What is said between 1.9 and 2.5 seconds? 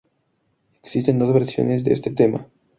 este tema.